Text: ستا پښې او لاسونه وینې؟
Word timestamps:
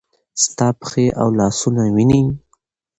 ستا 0.43 0.67
پښې 0.79 1.05
او 1.21 1.27
لاسونه 1.39 1.83
وینې؟ 1.95 2.21